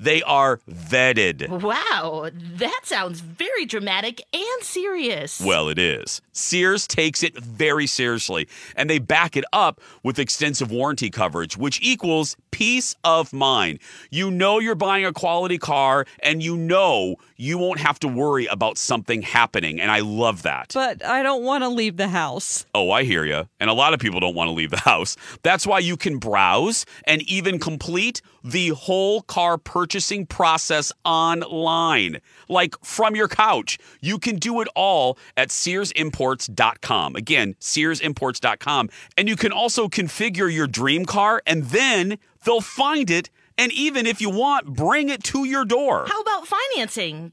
[0.00, 1.48] they are vetted.
[1.48, 5.40] Wow, that sounds very dramatic and serious.
[5.40, 6.22] Well, it is.
[6.32, 11.78] Sears takes it very seriously, and they back it up with extensive warranty coverage, which
[11.82, 13.78] equals peace of mind.
[14.10, 18.44] You know you're buying a quality car, and you know you won't have to worry
[18.46, 20.72] about something happening, and I love that.
[20.74, 22.66] But I don't want to leave the house.
[22.74, 23.48] Oh, I hear you.
[23.58, 25.16] And a lot of people don't want to leave the house.
[25.42, 32.18] That's why you can browse and even complete the whole car purchasing process online,
[32.50, 33.78] like from your couch.
[34.02, 37.16] You can do it all at SearsImports.com.
[37.16, 38.90] Again, SearsImports.com.
[39.16, 43.30] And you can also configure your dream car, and then they'll find it.
[43.60, 46.06] And even if you want, bring it to your door.
[46.08, 47.32] How about financing?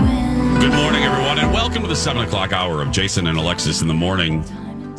[0.61, 3.87] Good morning, everyone, and welcome to the 7 o'clock hour of Jason and Alexis in
[3.87, 4.43] the morning.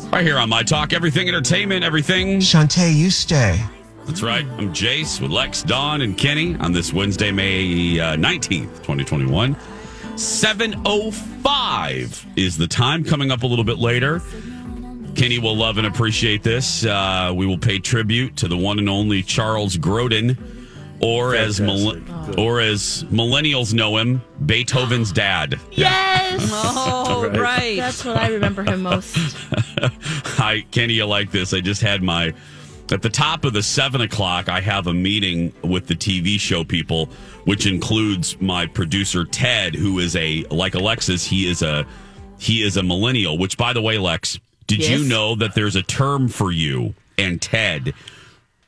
[0.09, 2.41] Right here on My Talk, everything entertainment, everything.
[2.41, 3.63] Shantae, you stay.
[4.05, 4.45] That's right.
[4.57, 9.55] I'm Jace with Lex, Dawn, and Kenny on this Wednesday, May uh, 19th, 2021.
[9.55, 13.05] 7.05 is the time.
[13.05, 14.21] Coming up a little bit later.
[15.15, 16.85] Kenny will love and appreciate this.
[16.85, 20.37] Uh, we will pay tribute to the one and only Charles Grodin,
[20.99, 21.97] or as mil-
[22.39, 25.59] or as millennials know him, Beethoven's dad.
[25.71, 26.49] Yes!
[26.85, 27.77] Oh, right.
[27.77, 29.15] That's what I remember him most.
[30.35, 31.53] Hi, Kenny, you like this?
[31.53, 32.33] I just had my
[32.91, 34.49] at the top of the seven o'clock.
[34.49, 37.05] I have a meeting with the TV show people,
[37.45, 41.25] which includes my producer Ted, who is a like Alexis.
[41.25, 41.85] He is a
[42.39, 43.37] he is a millennial.
[43.37, 47.41] Which, by the way, Lex, did you know that there's a term for you and
[47.41, 47.93] Ted?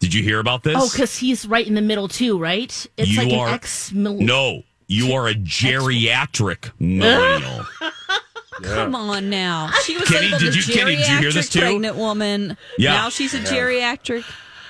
[0.05, 0.75] Did you hear about this?
[0.77, 2.69] Oh, because he's right in the middle, too, right?
[2.95, 7.65] It's You like are- an ex mil- no, you are a geriatric millennial.
[8.61, 9.71] Come on now.
[9.83, 11.59] She was Kenny, labeled did a you- Kenny, did you hear this geriatric too?
[11.59, 12.57] pregnant woman.
[12.77, 12.91] Yeah.
[12.93, 14.23] Now she's a geriatric.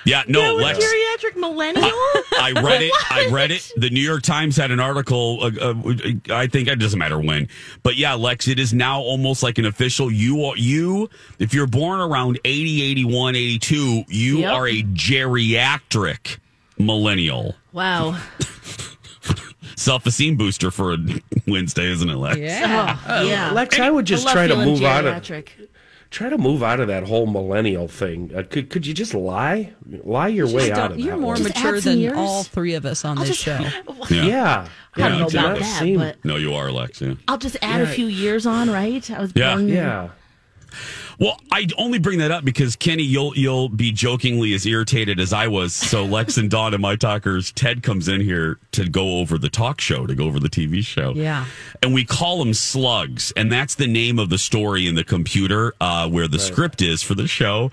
[0.06, 0.78] Yeah, no, Yeah, with Lex.
[0.78, 1.84] geriatric millennial?
[2.38, 2.92] I read it.
[3.10, 3.70] I read it.
[3.76, 5.40] The New York Times had an article.
[5.42, 5.74] Uh, uh,
[6.30, 7.48] I think it doesn't matter when,
[7.82, 10.10] but yeah, Lex, it is now almost like an official.
[10.10, 11.10] You are you.
[11.40, 14.52] If you're born around 80, 81, 82, you Yep.
[14.54, 16.38] are a geriatric
[16.78, 17.56] millennial.
[17.72, 18.18] Wow.
[19.76, 20.98] self esteem booster for a
[21.46, 22.38] Wednesday, isn't it, Lex?
[22.38, 22.98] Yeah.
[23.08, 23.50] Oh, yeah.
[23.52, 25.48] Lex, I would just I try to move out of geriatric.
[26.16, 28.30] Try to move out of that whole millennial thing.
[28.34, 29.72] Uh, could could you just lie,
[30.02, 31.20] lie your way out don't- of you're that?
[31.20, 31.42] more one?
[31.42, 32.16] Mature than years.
[32.16, 33.58] all three of us on this just- show.
[34.10, 34.66] Yeah, yeah.
[34.94, 37.00] I don't know do about that, seem- but No, you are, Lex.
[37.02, 37.14] Yeah.
[37.28, 39.08] I'll just add a few years on, right?
[39.10, 39.54] I was Yeah.
[39.54, 39.68] born.
[39.68, 40.08] yeah.
[41.18, 45.32] Well, I only bring that up because Kenny, you'll you'll be jokingly as irritated as
[45.32, 45.74] I was.
[45.74, 49.48] So Lex and Dawn and my talkers, Ted comes in here to go over the
[49.48, 51.12] talk show, to go over the TV show.
[51.14, 51.46] Yeah.
[51.82, 55.74] and we call them slugs, and that's the name of the story in the computer
[55.80, 57.70] uh, where the script is for the show.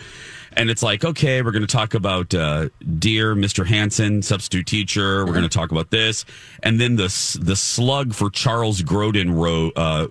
[0.56, 2.70] And it's like, okay, we're going to talk about uh,
[3.00, 3.66] dear Mr.
[3.66, 5.26] Hansen, substitute teacher.
[5.26, 6.26] We're going to talk about this,
[6.62, 7.06] and then the
[7.42, 10.08] the slug for Charles Grodin wrote uh,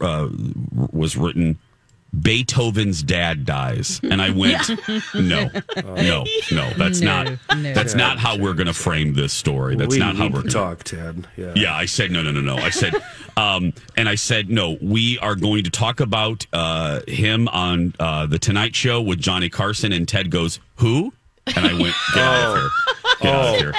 [0.00, 0.28] uh,
[0.92, 1.58] was written.
[2.20, 4.68] Beethoven's dad dies, and I went,
[5.14, 6.70] no, no, no.
[6.76, 7.38] That's No, not.
[7.56, 7.72] no.
[7.72, 9.76] That's not how we're going to frame this story.
[9.76, 11.26] That's we not how we're gonna talk, Ted.
[11.36, 11.52] Yeah.
[11.56, 12.56] yeah, I said no, no, no, no.
[12.56, 12.94] I said,
[13.36, 14.76] um, and I said no.
[14.82, 19.48] We are going to talk about uh, him on uh, the Tonight Show with Johnny
[19.48, 21.14] Carson, and Ted goes, "Who?"
[21.56, 22.70] And I went, "Get out of here!
[23.22, 23.74] Get out of here!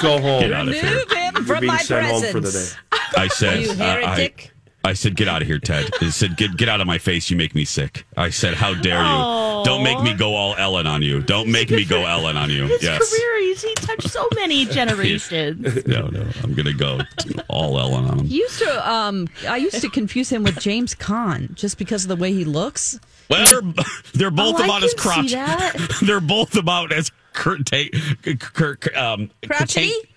[0.00, 0.40] Go home.
[0.40, 2.72] Get out of here!" Move him You're from being my sent home for the presence.
[2.74, 2.98] day.
[3.16, 4.51] I said, You uh, I, heretic.
[4.84, 7.30] I said, "Get out of here, Ted." He said, "Get get out of my face!
[7.30, 9.64] You make me sick." I said, "How dare you?
[9.64, 11.20] Don't make me go all Ellen on you!
[11.22, 12.98] Don't make me go Ellen on you!" His yes.
[13.10, 15.86] career, he's, he touched so many generations.
[15.86, 17.00] No, no, I'm gonna go
[17.48, 18.26] all Ellen on him.
[18.26, 22.08] He Used to, um, I used to confuse him with James Caan just because of
[22.08, 22.98] the way he looks.
[23.30, 25.28] Well, they're, they're both Oh, I about as can crotch.
[25.28, 25.76] see that.
[26.02, 29.88] they're both about as curta- cur- cur- um, Crotchety?
[29.92, 30.08] curtain-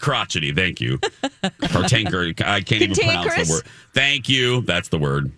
[0.00, 0.52] crotchety.
[0.52, 0.98] Thank you.
[0.98, 2.42] Cartanker.
[2.44, 3.62] I can't even pronounce the word.
[3.94, 4.62] Thank you.
[4.62, 5.32] That's the word.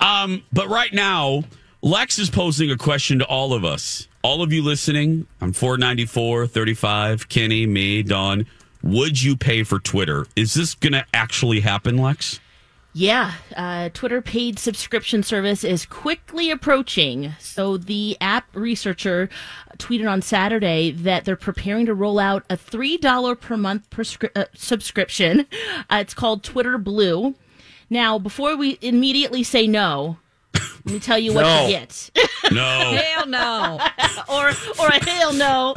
[0.00, 1.44] Um, but right now,
[1.82, 4.08] Lex is posing a question to all of us.
[4.22, 8.46] All of you listening, I'm 494, 35, Kenny, me, Dawn.
[8.82, 10.26] Would you pay for Twitter?
[10.34, 12.40] Is this going to actually happen, Lex?
[12.96, 17.32] Yeah, uh, Twitter paid subscription service is quickly approaching.
[17.40, 19.28] So the app researcher
[19.78, 24.30] tweeted on Saturday that they're preparing to roll out a three dollar per month prescri-
[24.36, 25.46] uh, subscription.
[25.90, 27.34] Uh, it's called Twitter Blue.
[27.90, 30.18] Now, before we immediately say no,
[30.84, 31.62] let me tell you what No.
[31.66, 32.10] you get.
[32.52, 32.60] No.
[33.02, 33.80] Hell no.
[34.28, 34.48] or
[34.78, 35.74] or a hell no.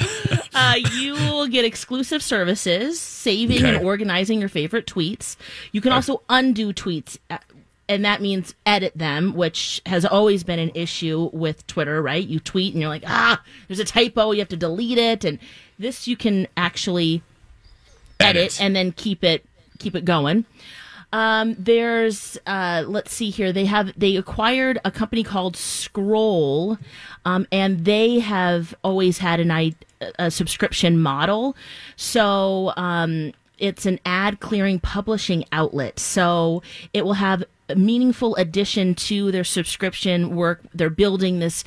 [0.54, 3.76] Uh, you will get exclusive services, saving Okay.
[3.78, 5.38] and organizing your favorite tweets.
[5.72, 7.38] You can also undo tweets, uh,
[7.88, 12.02] and that means edit them, which has always been an issue with Twitter.
[12.02, 12.28] Right?
[12.28, 15.40] You tweet and you're like, ah, there's a typo, you have to delete it, and
[15.80, 17.22] this you can actually
[18.20, 18.62] edit, Edit.
[18.62, 19.46] and then keep it
[19.80, 20.44] keep it going.
[21.14, 23.54] Um, there's uh, let's see here.
[23.54, 26.78] They have they acquired a company called Scroll,
[27.26, 29.76] um, and they have always had an
[30.30, 31.56] subscription model.
[31.96, 36.00] So um, it's an ad clearing publishing outlet.
[36.00, 36.62] So
[36.94, 40.62] it will have a meaningful addition to their subscription work.
[40.74, 41.64] They're building this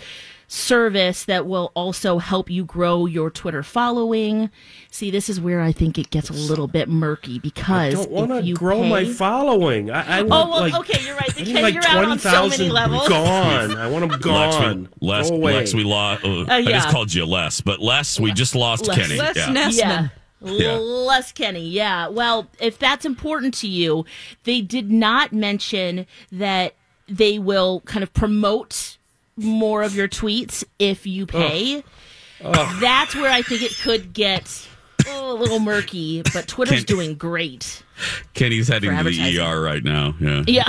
[0.52, 4.50] service that will also help you grow your Twitter following.
[4.90, 8.10] See, this is where I think it gets a little bit murky I because don't
[8.10, 9.90] want if to you grow pay, my following.
[9.92, 11.40] I, I Oh want, well, like, okay, you're right.
[11.40, 13.08] I need like you're out on so many 20,000 levels.
[13.08, 13.76] gone.
[13.78, 14.88] I want them Lex, gone.
[15.00, 15.54] we, Les, Go away.
[15.54, 16.24] Lex, we lost.
[16.24, 16.70] Uh, I yeah.
[16.72, 18.96] just called you Les, but Les, we just lost Les.
[18.96, 19.16] Kenny.
[19.18, 19.50] Les yeah.
[19.52, 20.08] Ness- Yeah.
[20.42, 20.72] Yeah.
[20.76, 22.08] Less Kenny, yeah.
[22.08, 24.04] Well, if that's important to you,
[24.44, 26.74] they did not mention that
[27.06, 28.96] they will kind of promote
[29.40, 31.82] more of your tweets if you pay.
[32.42, 34.66] That's where I think it could get
[35.08, 37.82] a little murky, but Twitter's Ken- doing great.
[38.34, 39.38] Kenny's heading to the.
[39.40, 40.14] ER right now.
[40.20, 40.42] Yeah.
[40.46, 40.64] Yeah.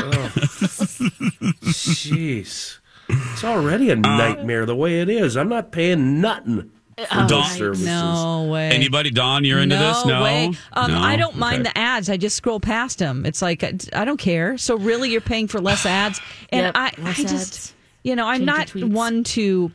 [1.61, 2.77] Jeez.
[3.09, 5.35] It's already a nightmare the way it is.
[5.35, 7.85] I'm not paying nothing for Dawn- those services.
[7.85, 8.69] No way.
[8.71, 10.05] Anybody, Dawn, you're into no this?
[10.05, 10.23] No.
[10.23, 10.51] way.
[10.73, 10.99] Um, No?
[10.99, 11.71] I don't mind Okay.
[11.73, 12.09] the ads.
[12.09, 13.25] I just scroll past them.
[13.25, 14.57] It's like I, I don't care.
[14.57, 17.73] So really, you're paying for less ads, and Yep, I, less I just, ads.
[18.03, 19.72] You know, I'm not one to.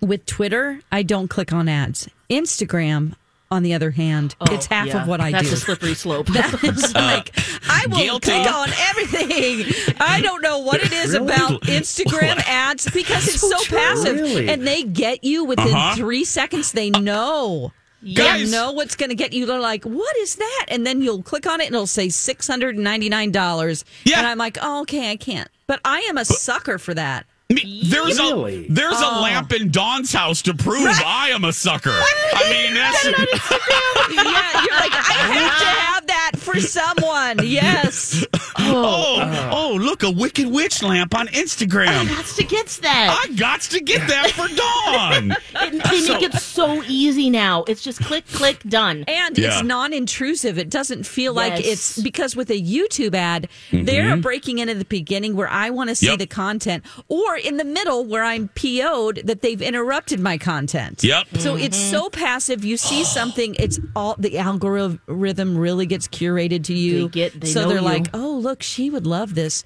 [0.00, 2.08] With Twitter, I don't click on ads.
[2.28, 3.14] Instagram,
[3.52, 5.50] on the other hand, it's half Oh, Yeah, of what I That's do.
[5.50, 6.26] That's a slippery slope.
[6.34, 7.30] It's like
[7.70, 8.32] I will guilty.
[8.32, 9.94] click on everything.
[10.00, 11.26] I don't know what it is Really?
[11.26, 14.48] about Instagram ads because it's so, passive, Really?
[14.48, 15.94] and they get you within Uh-huh.
[15.94, 16.72] three seconds.
[16.72, 17.72] They know.
[18.02, 18.50] Guys.
[18.50, 19.46] They know what's going to get you.
[19.46, 22.48] They're like, "What is that?" And then you'll click on it, and it'll say six
[22.48, 23.84] hundred and ninety nine dollars.
[24.04, 24.18] Yeah.
[24.18, 27.24] and I'm like, "Oh, okay, I can't." But I am a sucker for that.
[27.48, 28.66] Me- There's Really?
[28.66, 29.20] a there's Oh.
[29.20, 31.98] a lamp in Dawn's house to prove I am a sucker.
[31.98, 37.38] I mean, that's yeah, you're like, I have to have that for someone.
[37.52, 38.24] Yes.
[38.58, 38.82] oh
[39.12, 41.88] Oh, oh, look, a wicked witch lamp on Instagram.
[41.88, 43.24] Oh, I got to get that.
[43.24, 45.36] I got to get that for Dawn.
[45.54, 47.64] It- they make it so easy now.
[47.68, 49.04] It's just click, click, done.
[49.06, 49.48] And Yeah.
[49.58, 50.58] it's non-intrusive.
[50.58, 53.84] It doesn't feel like it's because with a YouTube ad, mm-hmm.
[53.84, 56.18] they're breaking in at the beginning where I want to see Yep.
[56.18, 61.04] the content, or in the middle where I'm PO'd that they've interrupted my content.
[61.04, 61.26] Yep.
[61.38, 61.90] So it's mm-hmm.
[61.90, 62.64] so passive.
[62.64, 67.02] You see something, it's all the algorithm really gets curated to you.
[67.04, 67.82] They get- they so know they're you.
[67.84, 69.64] like, oh look, she would love this.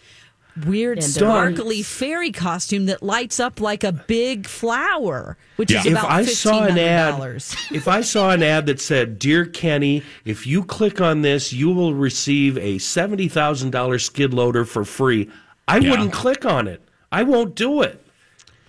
[0.67, 5.81] Weird, sparkly fairy costume that lights up like a big flower, which Yeah.
[5.81, 7.21] is If about I saw an ad,
[7.71, 11.69] if I saw an ad that said, "Dear Kenny, if you click on this, you
[11.69, 15.29] will receive a seventy thousand dollars skid loader for free,"
[15.69, 15.91] I Yeah.
[15.91, 16.81] wouldn't click on it.
[17.13, 18.01] I won't do it.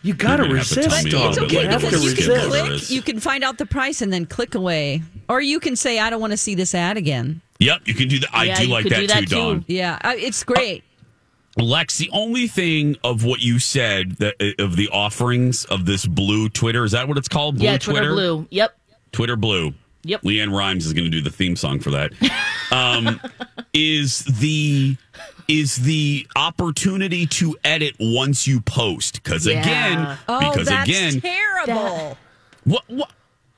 [0.04, 1.22] You got to You're gonna have to tell resist, me a dog.
[1.30, 2.50] little It's okay You because you can resist.
[2.88, 6.00] click, you can find out the price and then click away, or you can say,
[6.00, 8.30] "I don't want to see this ad again." Yep, you can do that.
[8.34, 9.36] I Yeah, do like that, do that too, too.
[9.36, 9.66] Dawn.
[9.68, 10.84] Yeah, it's great.
[11.58, 16.06] Lex, the only thing of what you said that uh, of the offerings of this
[16.06, 17.56] blue Twitter is that what it's called?
[17.58, 18.48] Blue yeah, Twitter, Blue.
[18.52, 18.78] Yep.
[19.12, 19.74] Twitter Blue.
[20.04, 20.22] Yep.
[20.22, 22.14] LeAnn Rimes is going to do the theme song for that.
[22.72, 23.20] Um,
[23.74, 24.96] is the
[25.48, 29.22] is the opportunity to edit once you post?
[29.24, 29.60] Because Yeah.
[29.62, 32.18] again, Oh, because that's again, terrible.
[32.66, 33.10] what what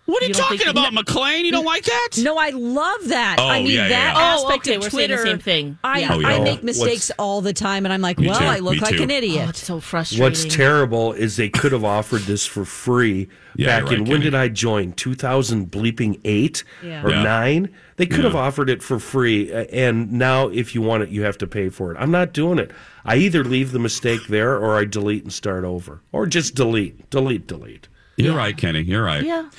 [0.09, 1.45] what are you, You don't talking think- about, McLean?
[1.45, 2.09] You don't like that?
[2.19, 3.37] No, I love that.
[3.39, 4.35] Oh, I mean, yeah, that yeah.
[4.37, 5.29] Oh, aspect okay, of we're saying the Twitter.
[5.31, 5.77] same thing.
[5.83, 6.13] I, Yeah.
[6.13, 6.21] Oh.
[6.25, 8.73] I Oh, make mistakes all the time, and I'm like, Me well, too, I look
[8.75, 9.03] me like too.
[9.03, 9.43] an idiot.
[9.45, 10.23] Oh, it's so frustrating.
[10.23, 14.21] What's terrible is they could have offered this for free Yeah, back right, in when
[14.21, 14.93] did I join?
[14.93, 17.03] 2000 bleeping 8 Yeah.
[17.03, 17.23] or Yeah.
[17.23, 17.69] 9?
[17.97, 21.23] They could have offered it for free uh, and now if you want it you
[21.23, 21.97] have to pay for it.
[21.99, 22.71] I'm not doing it.
[23.03, 27.09] I either leave the mistake there or I delete and start over or just delete,
[27.09, 27.89] delete, delete.
[28.15, 28.81] You're right, Kenny.
[28.81, 29.23] You're right.
[29.23, 29.49] Yeah.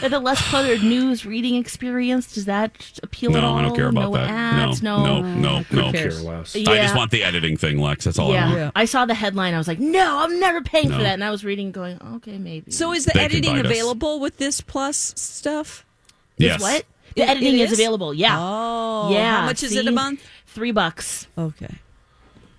[0.00, 3.56] And the less cluttered news reading experience, does that appeal at No, all?
[3.58, 4.30] I don't care about no that.
[4.30, 5.92] Ads, no, no, no, no, Could no.
[5.92, 6.54] care less.
[6.54, 8.04] I just want the editing thing, Lex.
[8.04, 8.70] That's all I Yeah.
[8.76, 9.54] I saw the headline.
[9.54, 10.96] I was like, no, I'm never paying No.
[10.98, 11.14] for that.
[11.14, 12.70] And I was reading, going, okay, maybe.
[12.70, 13.72] So is the They editing bite us.
[13.72, 15.84] available with this plus stuff?
[16.38, 16.60] Is Yes.
[16.60, 16.84] what?
[17.16, 17.72] The It- editing it is?
[17.72, 17.78] is?
[17.80, 18.14] available.
[18.14, 18.36] Yeah.
[18.38, 19.40] Oh, yeah.
[19.40, 20.22] How much is it a month?
[20.46, 21.26] Three bucks.
[21.36, 21.66] Okay.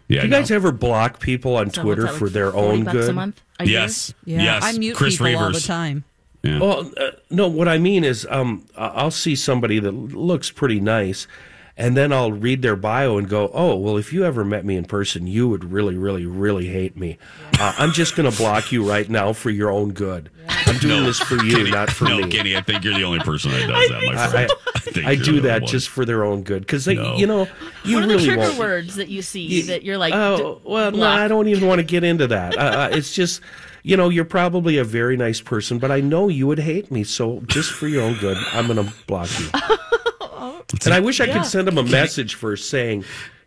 [0.09, 0.21] Yeah.
[0.21, 0.39] Do you no.
[0.39, 3.09] guys ever block people on So Twitter what's for their own good?
[3.09, 3.39] a month?
[3.59, 3.79] A year?
[3.81, 4.13] Yes.
[4.25, 4.63] Yeah, Yes.
[4.65, 5.39] I mute Chris people Reavers.
[5.41, 6.03] all the time.
[6.43, 6.59] Yeah.
[6.59, 10.79] Well, uh, no, what I mean is, um, I- I'll see somebody that looks pretty
[10.79, 11.27] nice,
[11.75, 14.77] and then I'll read their bio and go, "Oh, well, if you ever met me
[14.77, 17.17] in person, you would really, really, really hate me.
[17.59, 20.29] Uh, I'm just going to block you right now for your own good.
[20.65, 23.03] I'm doing this for you, Kenny, not for no, me." Kenny, I think you're the
[23.03, 24.51] only person that does that, my I, friend.
[24.75, 25.69] I, think I do that one.
[25.71, 27.15] just for their own good because they, No.
[27.17, 27.47] you know,
[27.83, 28.57] you what are really the trigger won't.
[28.59, 31.05] words that you see that you're like, Oh, d- well, no.
[31.05, 32.57] I don't even want to get into that.
[32.57, 33.41] Uh, uh, it's just,
[33.83, 37.03] you know, you're probably a very nice person, but I know you would hate me.
[37.03, 39.47] So just for your own good, I'm going to block you.
[40.85, 43.03] and I wish I could send them a message first saying,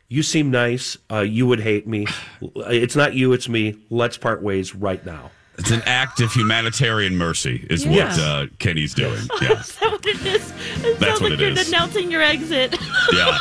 [0.09, 0.99] you seem nice.
[1.11, 2.07] Uh, you would hate me.
[2.41, 3.77] It's not you, it's me.
[3.91, 5.31] Let's part ways right now.
[5.59, 8.17] It's an act of humanitarian mercy, is Yes.
[8.19, 9.21] what uh, Kenny's doing.
[9.43, 9.61] Yeah.
[9.61, 10.51] Is that what it is?
[10.85, 11.69] It That's sounds what like it you're is.
[11.69, 12.75] announcing your exit.
[13.13, 13.39] yeah.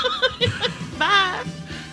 [1.00, 1.44] Bye.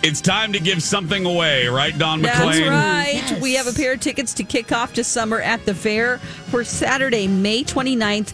[0.01, 2.45] It's time to give something away, right, Don McLean?
[2.45, 3.31] That's McClain?
[3.33, 3.41] right.
[3.41, 6.63] We have a pair of tickets to kick off to summer at the fair for
[6.63, 8.33] Saturday, May 29th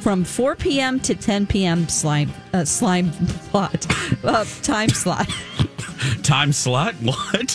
[0.00, 1.00] from 4 p.m.
[1.00, 1.88] to 10 p.m.
[1.88, 3.10] slime uh, slime
[3.50, 3.86] slot
[4.24, 5.28] uh, time slot.
[6.22, 6.94] Time slot?
[7.02, 7.50] What?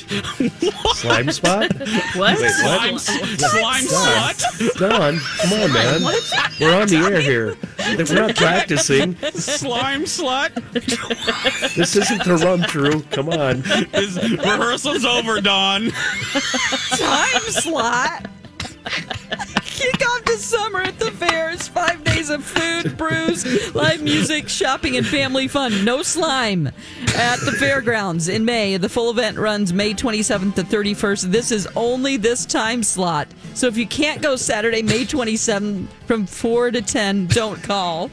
[0.95, 1.71] Slime spot?
[2.15, 2.39] What?
[2.39, 3.01] Wait, Slime, what?
[3.01, 4.77] slime slut?
[4.79, 6.01] Don, come on, man.
[6.59, 7.55] We're on the air here.
[7.97, 9.15] We're not practicing.
[9.33, 10.53] Slime slut?
[11.75, 13.01] This isn't the run through.
[13.11, 13.63] Come on.
[13.93, 15.91] Is, rehearsal's over, Don.
[15.91, 18.27] time slot.
[19.81, 21.49] Kick off to summer at the fair.
[21.49, 25.83] It's five days of food, brews, live music, shopping, and family fun.
[25.83, 26.67] No slime
[27.15, 28.77] at the fairgrounds in May.
[28.77, 31.31] The full event runs May 27th to 31st.
[31.31, 33.27] This is only this time slot.
[33.55, 38.11] So if you can't go Saturday, May 27th from 4 to 10, don't call.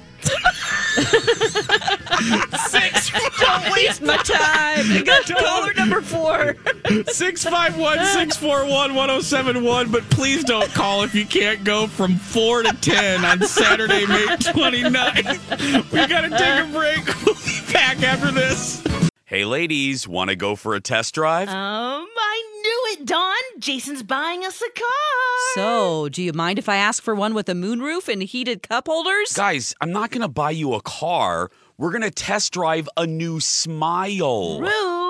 [2.69, 3.11] Six,
[3.41, 4.91] Don't waste my time.
[4.91, 6.57] I got caller number four.
[7.07, 9.91] 651 641 1071.
[9.91, 14.27] But please don't call if you can't go from 4 to 10 on Saturday, May
[14.27, 15.93] 29th.
[15.93, 17.07] We got to take a break.
[17.25, 18.83] We'll be back after this.
[19.25, 21.49] Hey, ladies, want to go for a test drive?
[21.49, 22.48] Um, I knew
[22.93, 23.35] it, Don.
[23.59, 25.55] Jason's buying us a car.
[25.55, 28.87] So, do you mind if I ask for one with a moonroof and heated cup
[28.87, 29.33] holders?
[29.33, 31.51] Guys, I'm not going to buy you a car.
[31.77, 34.61] We're going to test drive a new smile.
[34.61, 35.08] Rude.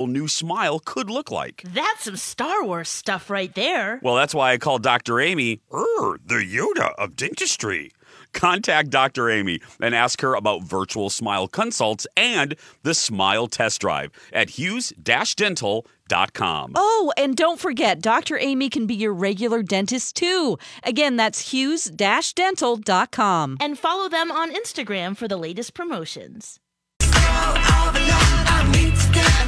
[0.00, 1.62] New smile could look like.
[1.64, 4.00] That's some Star Wars stuff right there.
[4.02, 5.20] Well, that's why I call Dr.
[5.20, 7.92] Amy er, the Yoda of dentistry.
[8.32, 9.30] Contact Dr.
[9.30, 16.72] Amy and ask her about virtual smile consults and the smile test drive at hughes-dental.com.
[16.74, 18.36] Oh, and don't forget, Dr.
[18.38, 20.58] Amy can be your regular dentist too.
[20.82, 23.56] Again, that's hughes-dental.com.
[23.60, 26.58] And follow them on Instagram for the latest promotions.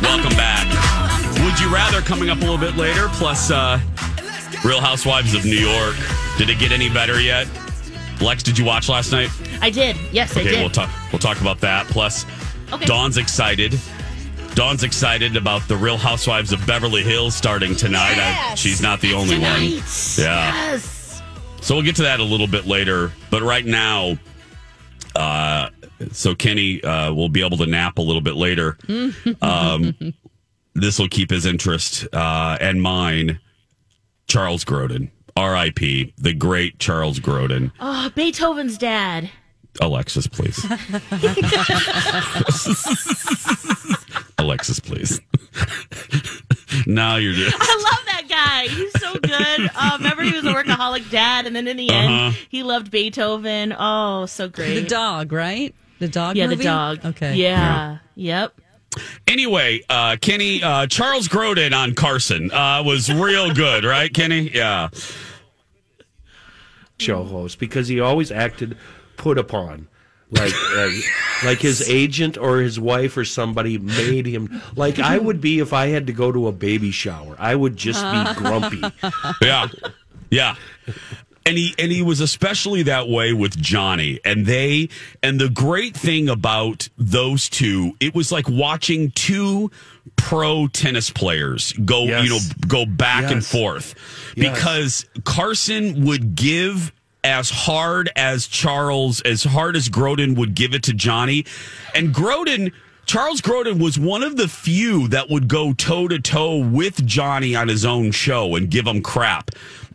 [0.07, 0.67] Welcome back.
[1.45, 3.09] Would you rather coming up a little bit later?
[3.13, 3.79] Plus, uh,
[4.65, 5.97] Real Housewives of New York.
[6.39, 7.47] Did it get any better yet?
[8.21, 9.31] Lex, did you watch last night?
[9.61, 9.97] I did.
[10.13, 10.61] Yes, I Okay, did.
[10.61, 10.89] we'll talk.
[11.13, 11.87] We'll talk about that.
[11.89, 12.25] Plus,
[12.73, 12.85] Okay.
[12.87, 13.79] Dawn's excited.
[14.55, 18.17] Dawn's excited about the Real Housewives of Beverly Hills starting tonight.
[18.19, 19.63] I- she's not the only one.
[19.65, 19.83] Yeah.
[20.73, 21.21] Yes.
[21.61, 23.13] So we'll get to that a little bit later.
[23.31, 24.17] But right now,
[25.15, 25.69] uh,
[26.13, 28.77] so Kenny uh, will be able to nap a little bit later.
[29.43, 29.95] Um,
[30.75, 33.41] this will keep his interest uh, and mine.
[34.29, 36.13] Charles Grodin, R.I.P.
[36.19, 37.71] The great Charles Grodin.
[37.79, 39.31] Oh, Beethoven's dad.
[39.81, 40.59] Alexis, please.
[44.39, 45.21] Alexis, please.
[46.87, 47.57] now you're just.
[47.59, 48.69] I love that guy.
[48.69, 49.71] He's so good.
[49.75, 51.97] Uh, remember, he was a workaholic dad, and then in the Uh-huh.
[52.27, 53.75] end, he loved Beethoven.
[53.79, 54.81] Oh, so great.
[54.81, 55.75] The dog, right?
[55.99, 56.57] The dog yeah, movie?
[56.57, 57.05] the dog.
[57.05, 57.35] Okay.
[57.37, 57.99] Yeah.
[58.15, 58.61] Yep.
[59.27, 64.51] Anyway, uh, Kenny, uh, Charles Grodin on Carson uh, was real good, right, Kenny?
[64.55, 64.89] Yeah.
[66.99, 68.77] show host because he always acted
[69.17, 69.89] put upon.
[70.31, 70.89] Like, uh,
[71.45, 74.61] like his agent or his wife or somebody made him.
[74.75, 77.37] Like I would be if I had to go to a baby shower.
[77.39, 78.83] I would just be grumpy.
[79.43, 79.69] Yeah.
[80.31, 80.57] Yeah.
[81.47, 84.19] And he and he was especially that way with Johnny.
[84.25, 84.89] And they
[85.23, 89.71] and the great thing about those two, it was like watching two
[90.17, 92.25] pro tennis players go, Yes.
[92.25, 93.95] you know, go back and forth.
[94.37, 94.55] Yes.
[94.55, 100.85] Because Carson would give as hard as Charles, as hard as Grodin would give it
[100.85, 101.45] to Johnny.
[101.95, 102.73] And Grodin
[103.07, 107.55] Charles Grodin was one of the few that would go toe to toe with Johnny
[107.55, 109.51] on his own show and give him crap.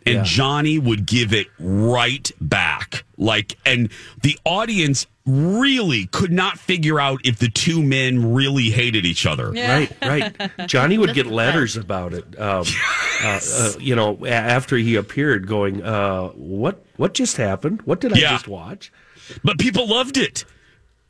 [0.06, 0.22] And Yeah.
[0.24, 3.04] Johnny would give it right back.
[3.18, 3.90] Like, and
[4.22, 9.52] the audience really could not figure out if the two men really hated each other.
[9.52, 10.34] Right, right.
[10.66, 12.24] Johnny would get letters about it.
[12.40, 12.64] Um,
[13.22, 16.84] uh, uh, you know, a- after he appeared, going, uh, "What?
[16.96, 17.82] What just happened?
[17.82, 18.30] What did I Yeah.
[18.32, 18.90] just watch?"
[19.44, 20.44] But people loved it.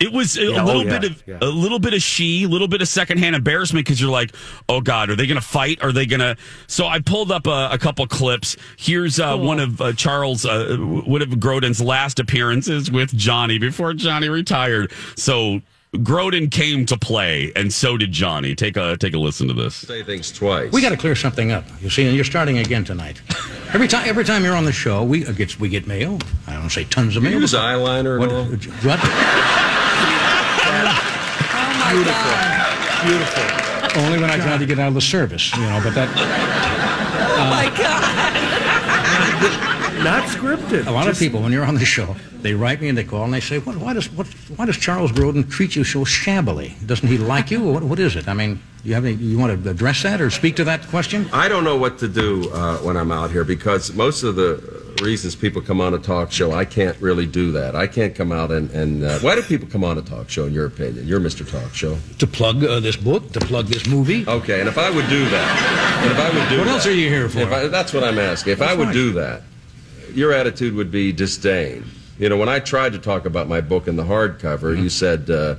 [0.03, 1.39] It was a Yeah, oh, little yeah, bit of yeah.
[1.41, 4.35] a little bit of she, a little bit of secondhand embarrassment because you're like,
[4.69, 5.83] oh god, are they going to fight?
[5.83, 6.37] Are they going to?
[6.67, 8.57] So I pulled up a, a couple clips.
[8.77, 13.95] Here's uh, one of uh, Charles, uh, one of Grodin's last appearances with Johnny before
[13.95, 14.91] Johnny retired.
[15.17, 15.61] So
[15.95, 18.55] Grodin came to play, and so did Johnny.
[18.55, 19.75] Take a take a listen to this.
[19.75, 20.73] Say things twice.
[20.73, 21.65] We got to clear something up.
[21.83, 23.21] You see, and you're starting again tonight.
[23.75, 26.19] Every time, every time you're on the show, we uh, get we get mail.
[26.47, 27.41] I don't say tons of You mail.
[27.41, 28.31] use eyeliner What?
[28.33, 28.73] and all?
[28.89, 29.92] what?
[31.93, 32.33] Beautiful,
[33.05, 34.01] beautiful.
[34.01, 35.79] Only when I try to get out of the service, you know.
[35.85, 36.09] But that
[37.39, 37.92] Oh my God.
[40.05, 40.87] Not scripted.
[40.87, 43.05] A lot Just- of people, when you're on the show, they write me and they
[43.05, 46.05] call and they say, what, why, does, what, why does Charles Grodin treat you so
[46.05, 46.75] shabbily?
[46.87, 47.63] Doesn't he like you?
[47.63, 48.27] What, what is it?
[48.27, 51.29] I mean, you, have any, you want to address that or speak to that question?
[51.33, 54.83] I don't know what to do uh, when I'm out here because most of the
[55.03, 57.77] reasons people come on a talk show, I can't really do that.
[57.77, 58.71] I can't come out and.
[58.71, 61.07] and uh, why do people come on a talk show, in your opinion?
[61.07, 61.49] You're Mr.
[61.49, 61.97] Talk Show.
[62.19, 64.25] To plug uh, this book, to plug this movie.
[64.27, 66.87] Okay, and if I would do that, and if I would do What that- else
[66.87, 67.41] are you here for?
[67.41, 68.53] if I, that's what I'm asking.
[68.53, 68.95] If I would fine.
[68.95, 69.43] do that,
[70.13, 71.85] your attitude would be disdain.
[72.19, 74.83] You know, when I tried to talk about my book in the hardcover, Mm-hmm.
[74.85, 75.31] you said.
[75.31, 75.57] Uh,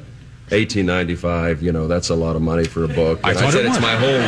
[0.50, 3.20] 1895, you know, that's a lot of money for a book.
[3.24, 3.82] I And thought said it it's was.
[3.82, 4.28] my whole life.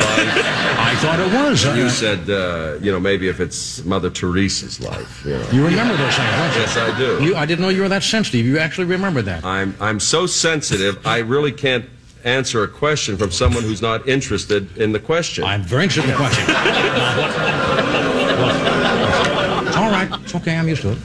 [0.80, 1.64] I thought it was.
[1.66, 5.48] You Uh, said, uh, you know, maybe if it's Mother Teresa's life, you know.
[5.52, 6.62] you remember those things, don't you?
[6.62, 7.24] Yes, I do.
[7.24, 8.44] You, I didn't know you were that sensitive.
[8.46, 9.44] You actually remember that.
[9.46, 11.06] I'm I'm so sensitive.
[11.06, 11.86] I really can't
[12.24, 15.44] answer a question from someone who's not interested in the question.
[15.44, 16.46] I'm very interested in the question.
[18.36, 20.10] Now, what- It's all right.
[20.24, 20.58] It's okay.
[20.58, 20.98] I'm used to it.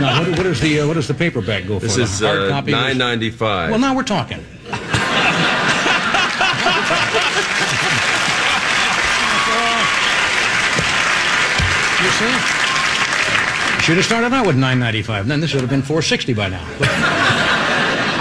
[0.00, 1.86] now, what, what is the uh, what does the paperback go for?
[1.86, 3.70] This is hard uh, nine ninety five.
[3.70, 4.44] Well, now we're talking.
[12.00, 12.32] You see?
[13.82, 15.26] Should have started out with 9.95.
[15.26, 16.64] Then this would have been 4.60 by now.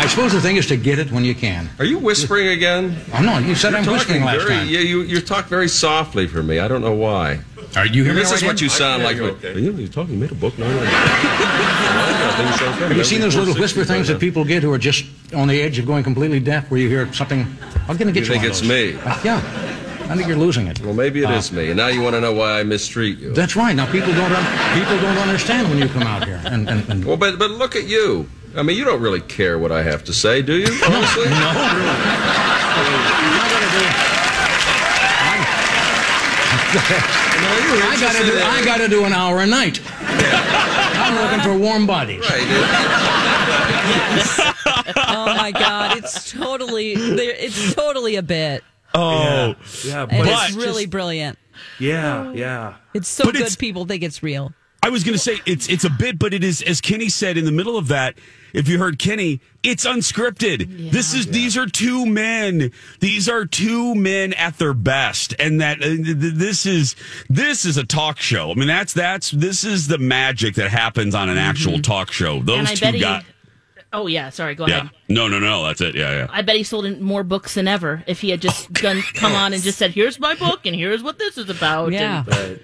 [0.10, 1.70] I suppose the thing is to get it when you can.
[1.78, 2.98] Are you whispering again?
[3.14, 4.68] Oh no, you said You're I'm whispering last very, time.
[4.68, 6.58] Yeah, you you talk very softly for me.
[6.58, 7.42] I don't know why.
[7.76, 9.18] Are you hear me This is what you sound like.
[9.20, 10.16] when- You, you're talking.
[10.16, 10.58] You made a book.
[10.58, 10.80] No, no.
[12.90, 15.62] Have you seen those little whisper things that people get who are just on the
[15.62, 17.46] edge of going completely deaf, where you hear something?
[17.88, 18.40] I'm going to get You you.
[18.40, 18.96] think it's me?
[19.06, 19.38] Uh, yeah,
[20.10, 20.82] I think you're losing it.
[20.82, 21.68] Well, maybe it is Uh, me.
[21.68, 23.32] And now you want to know why I mistreat you.
[23.34, 23.76] That's right.
[23.76, 26.42] Now people don't un- people don't understand when you come out here.
[26.46, 28.28] And, and, and Well, but but look at you.
[28.56, 30.66] I mean, you don't really care what I have to say, do you?
[30.86, 31.26] Honestly?
[36.62, 39.82] I got to do I got to do an hour a night.
[40.02, 42.24] I'm looking for warm bodies.
[44.98, 48.64] oh my god, it's totally it's totally a bit.
[48.94, 51.38] Oh, yeah, And but it's really brilliant.
[51.80, 52.76] Yeah, yeah.
[52.94, 54.52] It's so But good it's- people think it's real.
[54.82, 57.38] I was going to say it's it's a bit, but it is as Kenny said
[57.38, 58.18] in the middle of that.
[58.54, 60.92] If you heard Kenny, it's unscripted.
[60.92, 62.72] This is these are two men.
[63.00, 66.96] These are two men at their best, and that uh, th- th- this is
[67.30, 68.52] this is a talk show.
[68.52, 72.40] I mean, that's that's this is the magic that happens on an actual talk show.
[72.42, 73.00] Those I two bet he.
[73.00, 73.26] got
[73.92, 74.54] Oh yeah, sorry.
[74.54, 74.78] Go yeah.
[74.78, 74.90] ahead.
[75.08, 75.66] No, no, no.
[75.66, 75.96] That's it.
[75.96, 76.28] Yeah, yeah.
[76.30, 79.34] I bet he sold in more books than ever if he had just done, come
[79.34, 82.24] on and just said, "Here's my book and here's what this is about." Yeah.
[82.32, 82.60] And-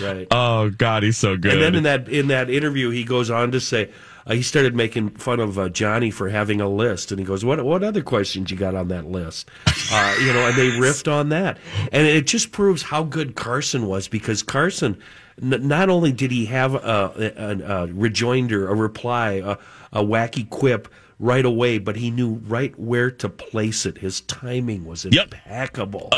[0.00, 0.28] Right, right.
[0.32, 1.52] Oh God, he's so good.
[1.54, 3.90] And then in that in that interview, he goes on to say
[4.26, 7.44] uh, he started making fun of uh, Johnny for having a list, and he goes,
[7.44, 9.50] "What what other questions you got on that list?"
[9.92, 11.58] Uh, you know, and they riffed on that,
[11.92, 14.98] and it just proves how good Carson was because Carson.
[15.42, 19.56] N- not only did he have a, a, a rejoinder, a reply, a,
[19.90, 20.86] a wacky quip
[21.18, 23.96] right away, but he knew right where to place it.
[23.98, 26.10] His timing was impeccable.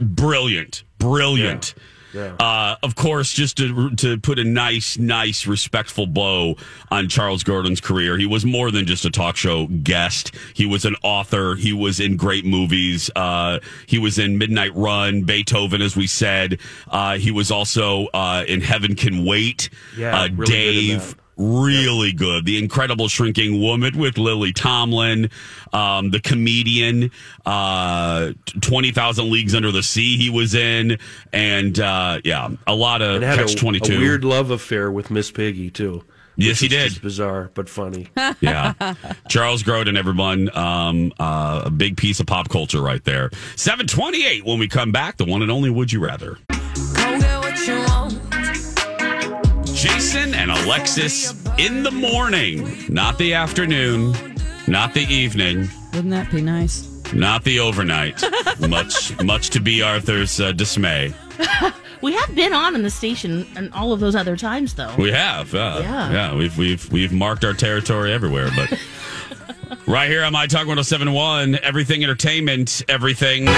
[0.00, 1.74] brilliant, brilliant.
[1.76, 1.82] Yeah.
[2.38, 6.56] Uh, of course, just to to put a nice, nice, respectful bow
[6.90, 10.34] on Charles Grodin's career, he was more than just a talk show guest.
[10.54, 11.54] He was an author.
[11.54, 13.10] He was in great movies.
[13.16, 16.60] Uh, he was in Midnight Run, Beethoven, as we said.
[16.88, 19.68] Uh, he was also uh, in Heaven Can Wait.
[19.96, 21.16] Yeah, uh, really Dave.
[21.36, 21.42] That.
[21.42, 22.44] Really good.
[22.44, 25.30] The Incredible Shrinking Woman with Lily Tomlin,
[25.72, 27.10] um, the comedian,
[27.46, 30.98] uh, 20,000 Leagues Under the Sea he was in.
[31.32, 33.94] And uh, yeah, a lot of had Catch a, 22.
[33.94, 36.04] a weird love affair with Miss Piggy too.
[36.36, 36.88] Yes, he is did.
[36.90, 38.08] just bizarre but funny.
[38.40, 38.94] yeah.
[39.28, 40.54] Charles Grodin, everyone.
[40.56, 43.30] Um, uh, a big piece of pop culture right there.
[43.56, 45.18] 728 when we come back.
[45.18, 46.38] The one and only Would You Rather.
[49.82, 54.14] Jason and Alexis in the morning, not the afternoon,
[54.68, 55.68] not the evening.
[55.92, 56.88] Wouldn't that be nice?
[57.12, 58.22] Not the overnight.
[58.68, 61.12] much, much to be Arthur's uh, dismay.
[62.00, 64.94] we have been on in the station and all of those other times, though.
[64.96, 66.12] We have, uh, Yeah.
[66.12, 66.34] yeah.
[66.36, 68.78] We've we've we've marked our territory everywhere, but
[69.88, 73.48] right here on my talk 1071, everything entertainment, everything.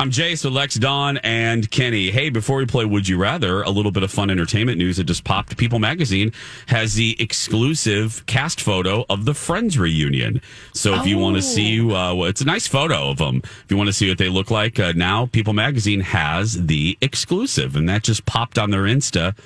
[0.00, 2.12] I'm Jace with Lex, Dawn, and Kenny.
[2.12, 5.04] Hey, before we play Would You Rather, a little bit of fun entertainment news that
[5.04, 5.56] just popped.
[5.56, 6.32] People Magazine
[6.68, 10.40] has the exclusive cast photo of the Friends reunion.
[10.72, 13.40] So if you want to see, uh, well, it's a nice photo of them.
[13.42, 16.96] If you want to see what they look like uh, now, People Magazine has the
[17.00, 19.36] exclusive, and that just popped on their Insta.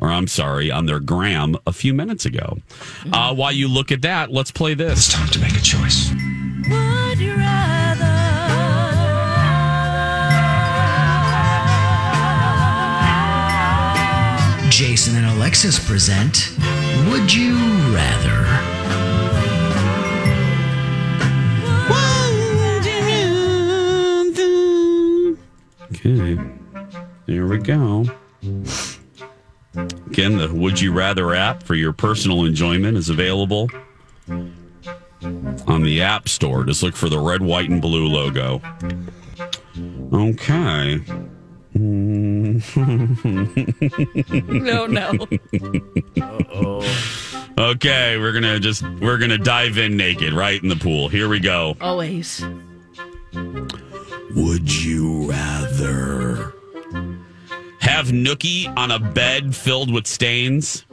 [0.00, 2.58] Or I'm sorry, on their gram a few minutes ago.
[3.12, 5.08] Uh, while you look at that, let's play this.
[5.08, 6.12] It's time to make a choice.
[14.78, 16.56] Jason and Alexis present
[17.10, 17.56] Would You
[17.92, 18.46] Rather?
[25.90, 26.38] Okay.
[27.26, 28.04] There we go.
[30.06, 33.68] Again, the Would You Rather app for your personal enjoyment is available
[34.28, 36.62] on the App Store.
[36.62, 38.62] Just look for the red, white, and blue logo.
[40.12, 41.00] Okay.
[44.48, 45.12] No, no.
[47.58, 51.08] Okay, we're gonna just we're gonna dive in naked right in the pool.
[51.08, 51.76] Here we go.
[51.80, 52.44] Always.
[53.32, 56.52] Would you rather
[57.80, 60.84] have Nookie on a bed filled with stains,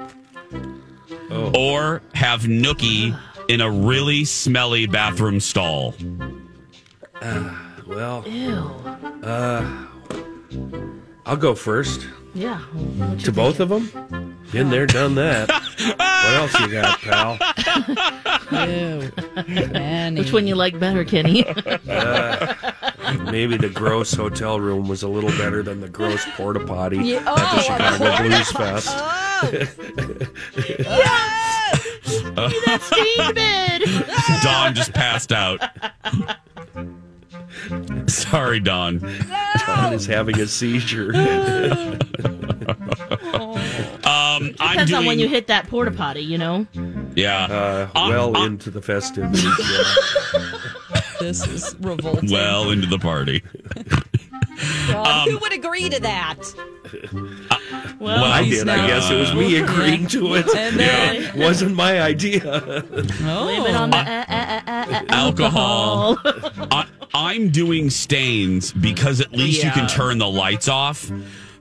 [1.54, 3.18] or have Nookie
[3.48, 5.94] in a really smelly bathroom stall?
[7.88, 8.54] Well, Ew.
[9.24, 9.86] uh,
[11.26, 12.08] I'll go first.
[12.34, 12.62] Yeah.
[13.24, 14.36] To both of them?
[14.52, 15.50] Been there, done that.
[15.50, 17.38] what else you got, pal?
[20.16, 21.46] Which one you like better, Kenny?
[21.48, 22.54] Uh,
[23.32, 27.18] maybe the gross hotel room was a little better than the gross porta potty Yeah,
[27.18, 28.86] at the oh, Chicago of Blues course.
[28.86, 28.98] Fest.
[32.66, 33.82] that stained bed.
[34.44, 35.62] Dawn just passed out.
[38.08, 39.00] Sorry, Dawn.
[39.66, 41.12] Dawn is having a seizure.
[44.06, 46.68] Um, I'm Depends on when you hit that porta potty, you know?
[47.16, 47.46] Yeah.
[47.46, 49.44] Uh, well into the festivities.
[49.44, 50.52] Yeah.
[51.20, 52.32] This is revolting.
[52.32, 53.44] well into the party.
[54.88, 56.38] God, um, who would agree to that?
[58.00, 58.70] Well, I did.
[58.70, 60.48] I guess it was me agreeing to it.
[60.56, 61.46] And then- Yeah.
[61.46, 62.40] wasn't my idea.
[62.42, 66.18] Blame on the uh, uh, uh, uh, alcohol.
[66.72, 71.10] I, I'm doing stains because at least you can turn the lights off.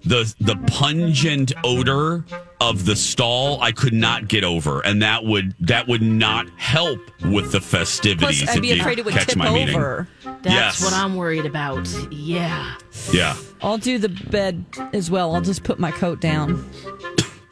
[0.07, 2.25] The the pungent odor
[2.61, 6.99] of the stall I could not get over, and that would that would not help
[7.25, 8.43] with the festivities.
[8.43, 9.75] Plus, I'd be you afraid it would catch tip my meaning.
[9.75, 10.09] over.
[10.43, 10.47] That's
[10.81, 10.83] Yes.
[10.85, 11.89] what I'm worried about.
[12.11, 12.75] Yeah.
[13.13, 15.35] Yeah, I'll do the bed as well.
[15.35, 16.69] I'll just put my coat down.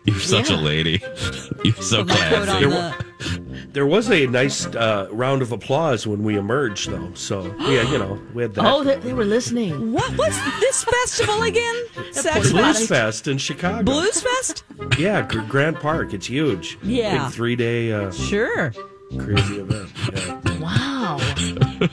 [0.05, 1.01] You're such a lady.
[1.65, 2.67] You're so Put my coat on classy.
[2.67, 3.67] the.
[3.73, 7.13] There was a nice uh, round of applause when we emerged, though.
[7.15, 8.65] So yeah, you know, we had that.
[8.67, 9.93] Oh, they, they were listening.
[9.93, 11.85] What was this festival again?
[12.13, 13.85] Sex Blues Fest in Chicago.
[13.85, 14.65] Blues Fest?
[14.99, 16.13] Yeah, Gr- Grant Park.
[16.15, 16.79] It's huge.
[16.83, 17.27] Yeah.
[17.27, 18.73] Big three day uh, Sure.
[19.17, 19.89] crazy event.
[20.13, 20.59] Yeah.
[20.59, 21.17] Wow.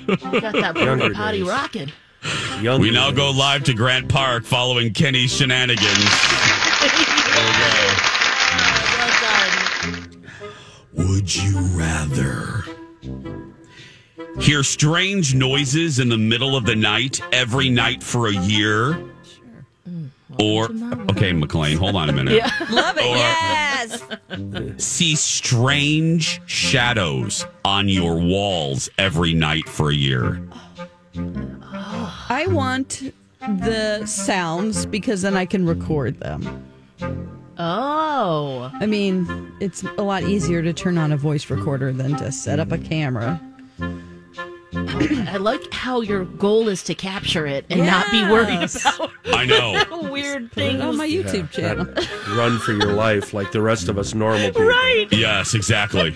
[0.08, 1.92] Got that porta Younger potty rocking.
[2.60, 6.10] Young We now go live to Grant Park following Kenny's shenanigans.
[11.00, 12.64] Would you rather
[14.40, 19.02] hear strange noises in the middle of the night every night for a year?
[20.40, 22.44] Or, mm, okay, McLean, hold on a minute.
[22.70, 23.04] Love it.
[23.04, 24.04] Or- yes.
[24.78, 30.42] See strange shadows on your walls every night for a year.
[32.30, 36.66] I want the sounds because then I can record them.
[37.60, 38.72] Oh.
[38.80, 42.60] I mean, it's a lot easier to turn on a voice recorder than to set
[42.60, 43.40] up a camera.
[44.72, 48.96] I like how your goal is to capture it and not be worried Yes.
[48.96, 50.10] about I know.
[50.12, 50.82] weird Put it things.
[50.82, 51.86] on my YouTube channel.
[52.38, 54.64] Run for your life like the rest of us normal people.
[54.64, 55.08] Right.
[55.12, 56.16] Yes, exactly.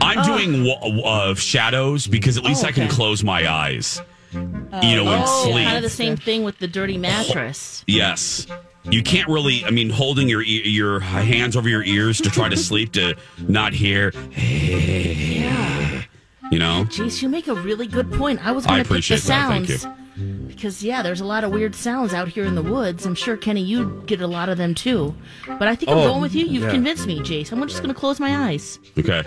[0.00, 2.92] I'm doing wa- uh, shadows because at least Oh, I can okay.
[2.94, 4.00] close my eyes.
[4.32, 5.64] you know, in Oh, sleep.
[5.64, 7.84] kind of the same thing with the dirty mattress.
[7.86, 8.46] Yes.
[8.90, 9.64] You can't really.
[9.64, 13.14] I mean, holding your e- your hands over your ears to try to sleep to
[13.46, 14.12] not hear.
[14.36, 16.02] Yeah.
[16.50, 16.84] You know.
[16.88, 18.44] Jeez, you make a really good point.
[18.44, 19.48] I was going to pick the appreciate that.
[19.48, 19.86] Thank sounds.
[20.46, 23.06] Because, yeah, there's a lot of weird sounds out here in the woods.
[23.06, 25.14] I'm sure, Kenny, you get a lot of them too.
[25.46, 26.44] But I think I'm Oh, going with you.
[26.44, 26.70] You've yeah.
[26.72, 27.50] convinced me, Jace.
[27.52, 28.78] I'm just going to close my eyes.
[28.98, 29.22] Okay.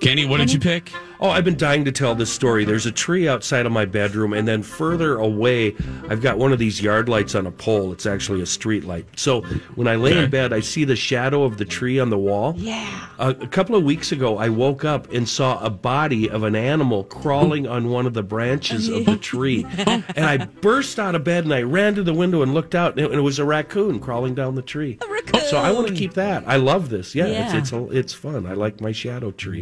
[0.00, 0.90] Kenny, what did you pick?
[1.20, 2.64] Oh, I've been dying to tell this story.
[2.64, 5.76] There's a tree outside of my bedroom, and then further away,
[6.08, 7.92] I've got one of these yard lights on a pole.
[7.92, 9.06] It's actually a street light.
[9.14, 9.42] So
[9.76, 10.24] when I lay Okay.
[10.24, 12.54] in bed, I see the shadow of the tree on the wall.
[12.56, 13.06] Yeah.
[13.20, 16.56] A, a couple of weeks ago, I woke up and saw a body of an
[16.56, 19.64] animal crawling on one of the branches of the tree.
[19.78, 22.98] and I burst out of bed and I ran to the window and looked out,
[22.98, 24.98] and it, was a raccoon crawling down the tree.
[25.00, 25.40] A raccoon.
[25.42, 26.42] So I want to keep that.
[26.48, 27.14] I love this.
[27.14, 27.44] Yeah, Yeah.
[27.44, 28.44] It's, it's a, it's fun.
[28.44, 29.61] I like my shadow tree.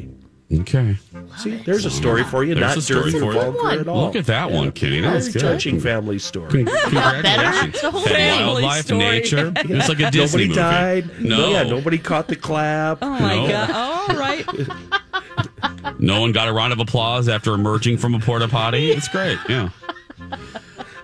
[0.53, 0.97] Okay.
[1.39, 2.57] See, there's a story for you.
[2.57, 3.53] There's not a story dirty or for you.
[3.53, 4.07] vulgar at all.
[4.07, 4.99] Look at that one, Kenny.
[5.01, 5.45] That's It's a good.
[5.53, 6.51] touching family story.
[6.65, 7.81] Congratulations.
[7.81, 8.99] The whole Had family wildlife, story.
[8.99, 9.53] nature.
[9.57, 10.55] It's like a Disney Nobody movie.
[10.61, 11.21] died.
[11.21, 11.51] No.
[11.51, 12.99] yeah, nobody caught the clap.
[13.01, 13.47] Oh my No.
[13.49, 13.71] god!
[14.11, 14.45] All right.
[15.99, 18.91] No one got a round of applause after emerging from a porta potty.
[18.91, 19.39] It's great.
[19.49, 19.69] Yeah.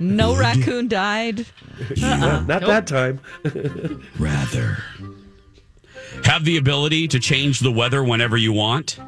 [0.01, 1.47] No raccoon died.
[1.99, 2.63] Not Nope.
[2.63, 3.21] that time.
[4.19, 4.79] Rather.
[6.25, 8.99] Have the ability to change the weather whenever you want?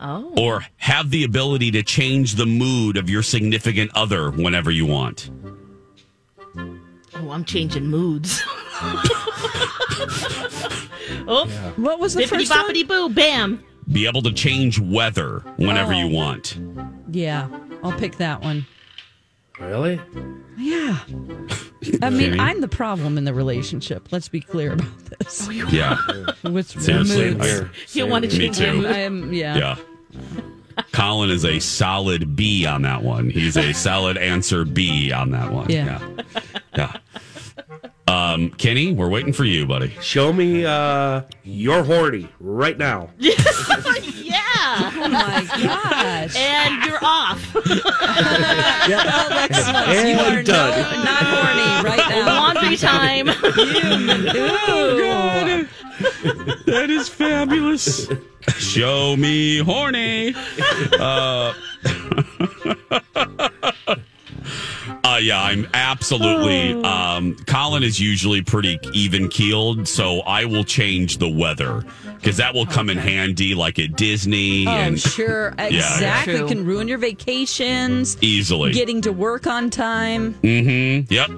[0.00, 0.32] Oh.
[0.38, 5.30] Or have the ability to change the mood of your significant other whenever you want?
[6.56, 8.40] Oh, I'm changing moods.
[11.28, 12.66] oh, What was the bippity first one?
[12.70, 13.62] boppity boo, bam.
[13.92, 15.98] Be able to change weather whenever Oh.
[15.98, 16.58] you want.
[17.10, 17.48] Yeah,
[17.82, 18.66] I'll pick that one.
[19.60, 20.00] Really?
[20.58, 20.98] Yeah.
[22.02, 22.38] I mean, Okay.
[22.38, 24.08] I'm the problem in the relationship.
[24.10, 25.46] Let's be clear about this.
[25.48, 25.96] Oh, yeah.
[26.50, 27.34] With the Seriously.
[27.34, 27.60] moods.
[27.62, 28.86] I- You want to Me change too.
[28.86, 29.56] I am, yeah.
[29.56, 29.76] Yeah.
[30.92, 33.28] Colin is a solid B on that one.
[33.30, 35.68] He's a solid answer B on that one.
[35.70, 36.00] Yeah.
[36.16, 36.40] Yeah.
[36.76, 36.96] Yeah.
[38.08, 39.94] Um, Kenny, we're waiting for you, buddy.
[40.00, 43.10] Show me uh, you're horny right now.
[43.18, 43.34] yeah.
[44.66, 46.36] Oh my gosh.
[46.36, 47.54] And you're off.
[48.90, 50.70] Alexis, you And are done.
[50.70, 52.26] no, not horny right now.
[52.26, 53.28] Laundry time.
[54.36, 55.66] Ooh.
[56.66, 58.08] That is fabulous.
[58.58, 60.34] Show me horny.
[60.98, 61.52] Uh,
[65.14, 71.18] uh yeah, I'm absolutely um Colin is usually pretty even keeled, so I will change
[71.18, 71.84] the weather
[72.16, 75.54] because that will come in handy like at Disney Oh, and sure.
[75.58, 75.66] yeah.
[75.68, 76.38] Exactly.
[76.38, 76.48] True.
[76.48, 78.16] Can ruin your vacations.
[78.22, 78.72] easily.
[78.72, 80.34] Getting to work on time.
[80.42, 81.12] Mm-hmm.
[81.12, 81.30] Yep.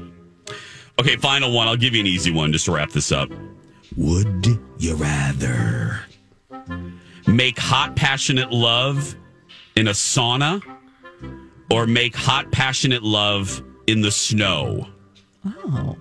[1.01, 1.69] Okay, final one.
[1.69, 3.31] I'll give you an easy one just to wrap this up.
[3.97, 6.01] Would you rather?
[7.27, 9.15] Make hot, passionate love
[9.77, 10.61] in a sauna
[11.71, 14.89] or make hot, passionate love in the snow?
[15.45, 15.97] Oh.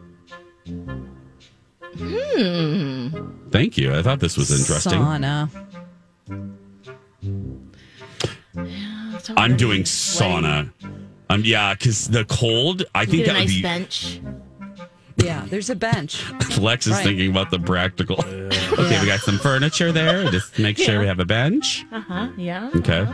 [1.98, 3.10] Hmm.
[3.52, 3.94] Thank you.
[3.94, 5.00] I thought this was interesting.
[5.00, 5.50] Sauna.
[9.38, 10.72] I'm doing sauna.
[11.30, 13.62] Um, yeah, because the cold, I think Get a that would be.
[13.62, 14.20] bench.
[15.18, 16.24] Yeah, there's a bench.
[16.60, 17.04] Lex is Right.
[17.04, 18.18] thinking about the practical.
[18.28, 20.30] okay, we got some furniture there.
[20.32, 21.86] Just make sure we have a bench.
[21.92, 22.28] Uh huh.
[22.38, 22.70] Yeah.
[22.76, 23.08] Okay.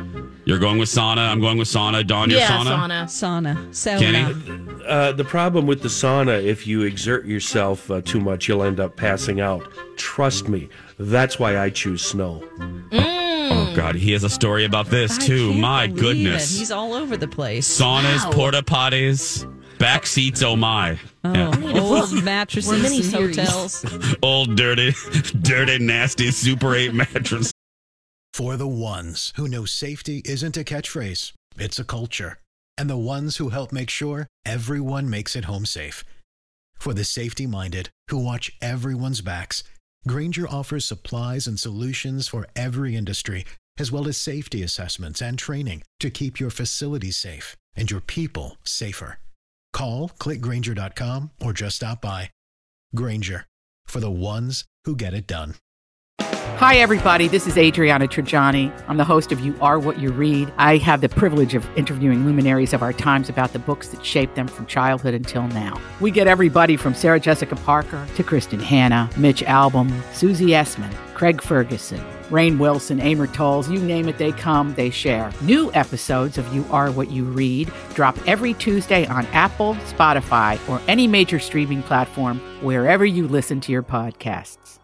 [0.45, 1.29] You're going with sauna.
[1.29, 2.05] I'm going with sauna.
[2.07, 3.05] Dawn, your Yeah, sauna.
[3.05, 3.67] sauna.
[3.69, 3.69] Sauna.
[3.69, 3.99] Sauna.
[3.99, 4.85] Kenny?
[4.87, 8.79] Uh, the problem with the sauna, if you exert yourself uh, too much, you'll end
[8.79, 9.69] up passing out.
[9.97, 10.69] Trust me.
[10.99, 12.43] That's why I choose snow.
[12.91, 15.49] Oh God, he has a story about this I too.
[15.49, 16.53] can't My goodness.
[16.55, 16.59] it.
[16.59, 17.67] He's all over the place.
[17.67, 18.31] Saunas, Wow.
[18.31, 19.45] porta potties,
[19.79, 20.41] back seats.
[20.43, 20.99] Oh my!
[21.23, 21.79] Oh, Yeah.
[21.81, 23.37] old mattresses in mini-series.
[23.37, 24.15] hotels.
[24.23, 24.93] Old dirty,
[25.41, 27.51] dirty, nasty Super Eight mattress.
[28.33, 32.39] For the ones who know safety isn't a catchphrase, it's a culture.
[32.77, 36.03] And the ones who help make sure everyone makes it home safe.
[36.77, 39.63] For the safety minded who watch everyone's backs,
[40.07, 43.45] Grainger offers supplies and solutions for every industry,
[43.79, 48.57] as well as safety assessments and training to keep your facilities safe and your people
[48.63, 49.17] safer.
[49.77, 52.31] Call clickgrainger.com or just stop by.
[52.95, 53.45] Grainger
[53.85, 55.53] for the ones who get it done.
[56.19, 57.27] Hi, everybody.
[57.27, 58.73] This is Adriana Trigiani.
[58.87, 60.51] I'm the host of You Are What You Read.
[60.57, 64.33] I have the privilege of interviewing luminaries of our times about the books that shaped
[64.33, 65.79] them from childhood until now.
[66.01, 71.39] We get everybody from Sarah Jessica Parker to Kristin Hannah, Mitch Albom, Susie Essman, Craig
[71.39, 75.31] Ferguson, Rainn Wilson, Amor Towles, you name it, they come, they share.
[75.41, 80.81] New episodes of You Are What You Read drop every Tuesday on Apple, Spotify, or
[80.87, 84.79] any major streaming platform wherever you listen to your podcasts.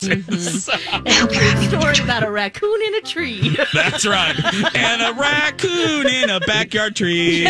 [0.00, 1.04] Mm-hmm.
[1.06, 3.56] And a true story about a raccoon in a tree.
[3.74, 4.34] That's right.
[4.74, 7.44] And a raccoon in a backyard tree.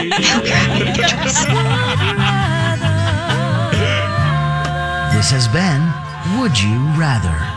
[5.14, 7.53] This has been Would You Rather?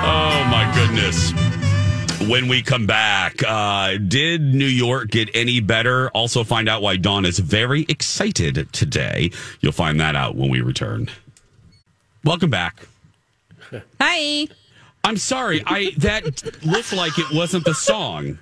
[0.00, 1.32] Oh my goodness.
[2.28, 6.10] When we come back, uh, did New York get any better?
[6.10, 9.30] Also, find out why Dawn is very excited today.
[9.60, 11.10] You'll find that out when we return.
[12.24, 12.86] Welcome back.
[14.00, 14.48] Hi.
[15.08, 15.62] I'm sorry.
[15.64, 16.22] I that
[16.66, 18.38] looked like it wasn't the song.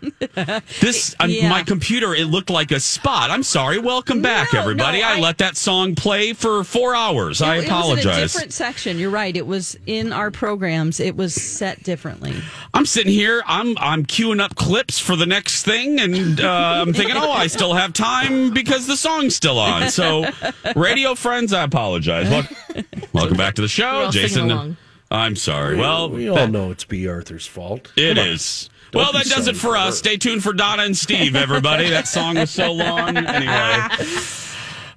[0.81, 1.49] This Yeah.
[1.49, 2.13] my computer.
[2.13, 3.31] It looked like a spot.
[3.31, 3.79] I'm sorry.
[3.79, 5.01] Welcome back, No, everybody.
[5.01, 7.41] no, I, I- let that song play for four hours.
[7.41, 8.33] I It was in a apologize.
[8.33, 8.99] different section.
[8.99, 9.37] You're right.
[9.37, 10.99] It was in our programs.
[10.99, 12.35] It was set differently.
[12.75, 13.43] I'm sitting here.
[13.47, 17.47] I'm I'm queuing up clips for the next thing, and uh, I'm thinking, oh, I
[17.47, 19.89] still have time because the song's still on.
[19.91, 20.25] So,
[20.77, 22.29] radio friends, I apologize.
[22.29, 24.77] Wel- welcome back to the We're show, all singing Jason.
[25.11, 25.77] I'm sorry.
[25.77, 27.93] Well, we all know it's Bea Arthur's fault.
[27.97, 28.71] It is.
[28.93, 29.99] Well, that does it for us.
[29.99, 31.91] Stay tuned for Donna and Steve, everybody.
[31.91, 33.17] that song was so long.
[33.17, 33.89] Anyway.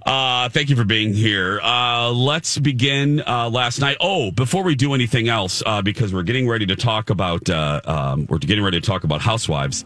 [0.06, 1.60] Uh, thank you for being here.
[1.62, 3.98] Uh, let's begin uh, last night.
[4.00, 7.82] Oh, before we do anything else, uh, because we're getting ready to talk about uh,
[7.84, 9.84] um, we're getting ready to talk about housewives.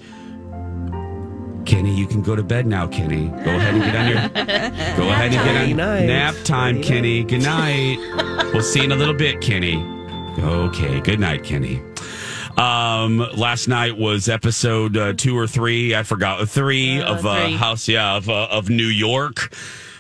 [1.67, 3.27] Kenny, you can go to bed now, Kenny.
[3.27, 4.97] Go ahead and get on your.
[4.97, 7.25] Go ahead and get on nap time, Kenny.
[7.25, 7.97] Good night.
[8.55, 9.75] we'll see you in a little bit, Kenny.
[10.39, 11.01] Okay.
[11.01, 11.81] Good night, Kenny.
[12.57, 15.95] Um, last night was episode uh, two or three.
[15.95, 17.55] I forgot three of uh, three.
[17.55, 19.55] House, yeah, of uh, of New York.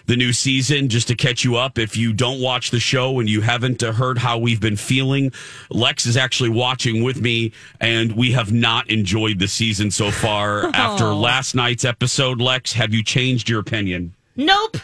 [0.06, 1.78] The new season, just to catch you up.
[1.78, 5.32] If you don't watch the show and you haven't uh, heard how we've been feeling,
[5.70, 10.66] Lex is actually watching with me, and we have not enjoyed the season so far.
[10.74, 14.14] After last night's episode, Lex, have you changed your opinion?
[14.36, 14.76] Nope.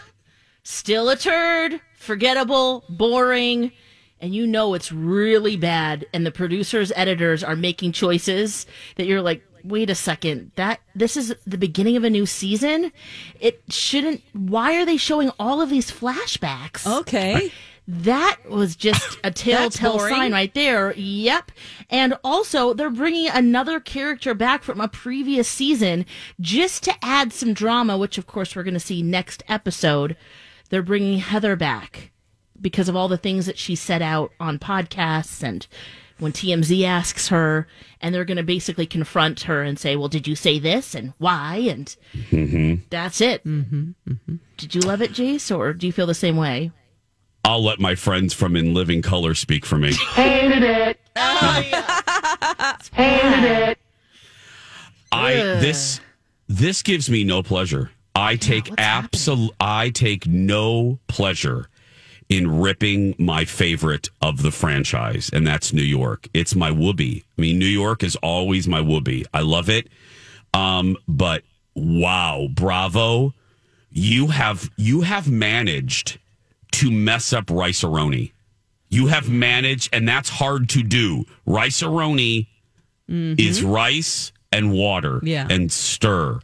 [0.63, 1.81] Still a turd.
[1.99, 2.85] Forgettable.
[2.89, 3.73] Boring.
[4.21, 6.07] And you know it's really bad.
[6.13, 8.67] And the producers, editors are making choices
[8.97, 10.53] that you're like, wait a second.
[10.57, 12.93] That this is the beginning of a new season.
[13.41, 14.23] It shouldn't.
[14.33, 16.87] Why are they showing all of these flashbacks?
[17.01, 17.53] Okay.
[17.89, 20.93] That was just a telltale sign right there.
[20.95, 21.51] Yep.
[21.89, 26.07] And also, they're bringing another character back from a previous season
[26.41, 30.17] just to add some drama, which of course we're going to see next episode.
[30.69, 32.13] They're bringing Heather back
[32.61, 35.67] because of all the things that she set out on podcasts and
[36.19, 37.67] when TMZ asks her,
[38.03, 41.15] and they're going to basically confront her and say, "Well, did you say this and
[41.17, 41.97] why?" And
[42.31, 42.75] Mm-hmm.
[42.91, 43.43] that's it.
[43.47, 44.35] Mm-hmm.
[44.59, 46.73] Did you love it, Jace, or do you feel the same way?
[47.43, 49.95] I'll let my friends from In Living Color speak for me.
[50.15, 51.01] Hated it.
[52.93, 53.79] Hated it.
[55.13, 55.61] I Ugh.
[55.61, 56.01] this
[56.49, 57.91] this gives me no pleasure.
[58.15, 61.69] I take absolute I take no pleasure
[62.31, 66.29] in ripping my favorite of the franchise, and that's New York.
[66.33, 67.25] It's my whoopee.
[67.37, 69.27] I mean, New York is always my whoopee.
[69.35, 69.89] I love it.
[70.55, 71.43] Um, but
[71.75, 73.35] wow, bravo.
[73.93, 76.19] You have you have managed
[76.73, 78.31] to mess up Rice-A-Roni.
[78.89, 81.25] You have managed, and that's hard to do.
[81.47, 82.47] Rice-A-Roni
[83.09, 85.49] is rice and water Yeah.
[85.51, 86.39] and stir.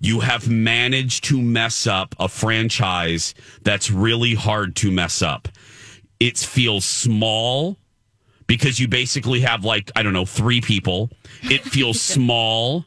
[0.00, 5.48] You have managed to mess up a franchise that's really hard to mess up.
[6.20, 7.76] It feels small
[8.46, 11.10] because you basically have like, I don't know, three people.
[11.42, 12.84] It feels small.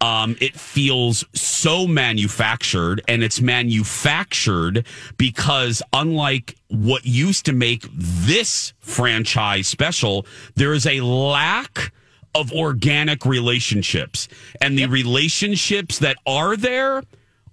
[0.00, 4.86] Um, it feels so manufactured, and it's manufactured
[5.16, 10.26] because, unlike what used to make this franchise special,
[10.56, 11.92] there is a lack
[12.34, 14.28] of organic relationships.
[14.60, 17.02] And the relationships that are there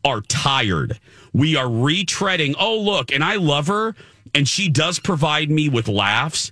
[0.04, 1.00] are tired.
[1.34, 2.56] We are retreading.
[2.60, 3.96] Oh, look, and I love her,
[4.34, 6.52] and she does provide me with laughs.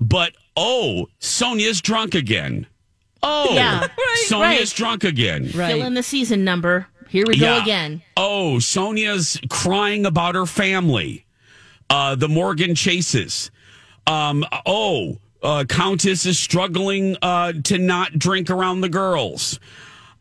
[0.00, 2.66] But oh, Sonja's drunk again.
[3.22, 3.80] Oh, Yeah.
[3.80, 4.76] Right, Sonja's right.
[4.76, 5.48] drunk again.
[5.48, 6.86] Fill in the season number.
[7.08, 8.02] Here we go again.
[8.16, 11.26] Oh, Sonja's crying about her family.
[11.90, 13.50] Uh, the Morgan Chases.
[14.06, 19.58] Um, oh, uh, Countess is struggling uh, to not drink around the girls.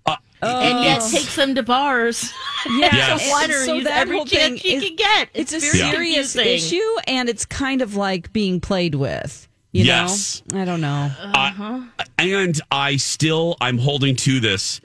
[0.06, 2.32] Uh, and yet takes them to bars.
[2.66, 3.24] Yeah, Yes.
[3.26, 5.30] to water so that every whole thing she is- can get.
[5.34, 6.78] It's, a very serious confusing.
[6.78, 9.48] issue, and it's kind of like being played with.
[9.74, 10.42] You Yes.
[10.54, 11.12] know, I don't know.
[11.22, 11.82] Uh-huh.
[12.18, 14.80] and I still I'm holding to this.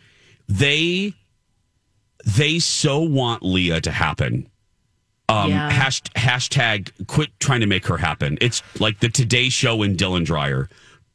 [0.48, 1.14] They
[2.26, 4.48] they so want Leah to happen.
[5.28, 5.70] Um, Yeah.
[5.70, 8.36] hash, hashtag quit trying to make her happen.
[8.40, 10.68] It's like the Today Show and Dylan Dreyer.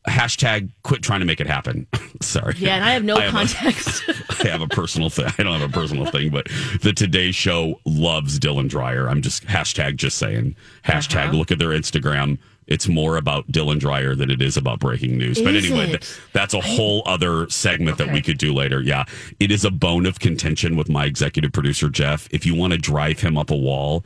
[0.07, 1.85] Hashtag quit trying to make it happen.
[2.21, 2.55] Sorry.
[2.57, 4.01] Yeah, and I have no a- context.
[4.43, 5.27] I have a personal thing.
[5.37, 6.47] I don't have a personal thing, but
[6.81, 9.07] the Today Show loves Dylan Dreyer.
[9.09, 10.55] I'm just hashtag just saying.
[10.85, 11.37] Hashtag Uh-huh.
[11.37, 12.39] look at their Instagram.
[12.69, 15.41] It's more about Dylan Dreyer than it is about breaking news.
[15.41, 18.81] but anyway, th- that's a whole other segment that we could do later.
[18.81, 19.03] Yeah.
[19.39, 22.27] It is a bone of contention with my executive producer, Jeff.
[22.31, 24.05] If you want to drive him up a wall,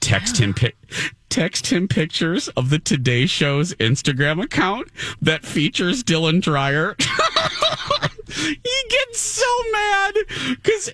[0.00, 0.72] text him pi-
[1.28, 4.88] text him pictures of the Today Show's Instagram account
[5.22, 6.96] that features Dylan Dreyer.
[8.30, 8.56] he
[8.90, 10.14] gets so mad
[10.62, 10.90] because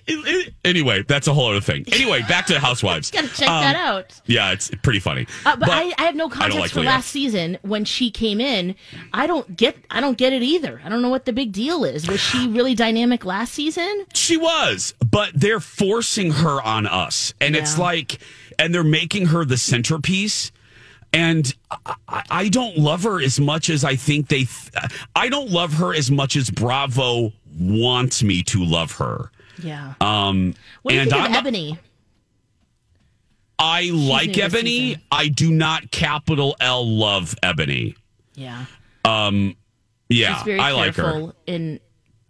[0.65, 1.85] anyway, that's a whole other thing.
[1.91, 3.11] Anyway, back to Housewives.
[3.17, 4.19] Gotta check Um, that out.
[4.25, 5.27] Yeah, it's pretty funny.
[5.45, 6.89] Uh, but I, I have no context like for Leah.
[6.89, 8.75] last season when she came in.
[9.13, 9.77] I don't get.
[9.89, 10.81] I don't get it either.
[10.83, 12.07] I don't know what the big deal is.
[12.07, 14.05] Was she really dynamic last season?
[14.13, 17.33] She was, but they're forcing her on us.
[17.41, 18.19] And it's like,
[18.59, 20.51] and they're making her the centerpiece.
[21.17, 25.29] And I, I- I don't love her as much as I think they, th- I
[25.29, 29.31] don't love her as much as Bravo wants me to love her.
[29.63, 29.95] Yeah.
[29.99, 30.53] Um,
[30.83, 31.79] What do you and think I'm, of Ebony?
[33.57, 34.97] I like Ebony.
[35.11, 37.95] I do not capital L love Ebony.
[38.35, 38.65] Yeah.
[39.03, 39.55] Um,
[40.09, 41.33] yeah, I like her.
[41.47, 41.79] in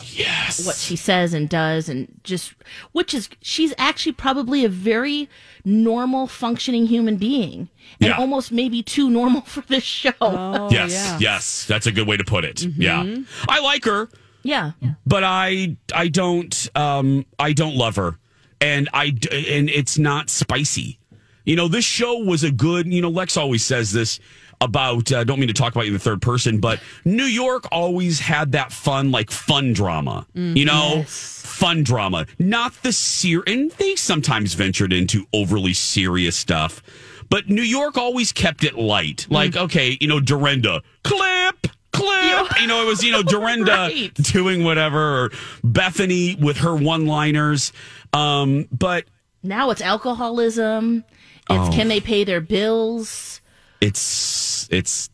[0.04, 0.66] yes.
[0.66, 2.54] what she says and does, and just
[2.92, 5.30] which is she's actually probably a very
[5.66, 7.70] normal, functioning human being,
[8.00, 8.18] and Yeah.
[8.18, 10.14] almost maybe too normal for this show.
[10.22, 12.64] Oh, yes, yes, that's a good way to put it.
[12.64, 13.04] Yeah,
[13.50, 14.06] I like her.
[14.08, 14.18] Mm-hmm.
[14.44, 14.72] Yeah.
[15.06, 18.18] but I I don't um I don't love her,
[18.62, 21.00] and i and it's not spicy.
[21.44, 22.88] You know, this show was a good.
[22.88, 24.20] You know, Lex always says this
[24.62, 25.12] about.
[25.12, 28.20] uh, don't mean to talk about you in the third person, but New York always
[28.20, 30.26] had that fun, like fun drama.
[30.34, 33.44] You know, fun drama, not the ser.
[33.48, 36.82] And they sometimes ventured into overly serious stuff.
[37.30, 39.28] But New York always kept it light.
[39.30, 42.60] Like, okay, you know, Dorinda, clip, clip.
[42.62, 44.14] You know, it was, you know, Dorinda Right.
[44.14, 45.32] doing whatever, or
[45.64, 47.74] Bethany with her one liners.
[48.14, 49.06] Um, but
[49.44, 51.04] Now it's alcoholism.
[51.50, 51.72] It's Oh.
[51.74, 53.42] can they pay their bills?
[53.82, 55.10] It's it's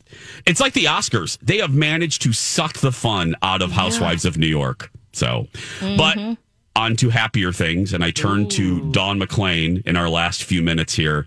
[0.46, 1.38] it's like the Oscars.
[1.42, 4.90] They have managed to suck the fun out of Housewives of New York.
[5.12, 5.48] So,
[5.80, 6.36] but Mhm.
[6.74, 10.94] on to happier things, and I turn to Dawn McClain in our last few minutes
[10.94, 11.26] here.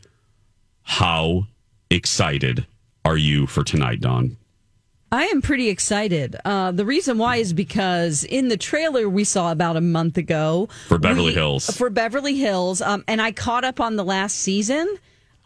[0.84, 1.48] How
[1.90, 2.66] excited
[3.06, 4.38] are you for tonight, Dawn?
[5.10, 6.36] I am pretty excited.
[6.44, 10.68] Uh, the reason why is because in the trailer we saw about a month ago
[10.90, 11.70] For Beverly we- Hills.
[11.78, 14.98] for Beverly Hills, um, and I caught up on the last season.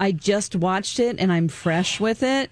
[0.02, 2.50] I just watched it and I'm fresh with it.